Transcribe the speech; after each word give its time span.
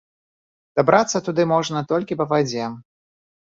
Дабрацца 0.81 1.21
туды 1.27 1.45
можна 1.53 1.85
толькі 1.93 2.19
па 2.25 2.29
вадзе. 2.35 2.63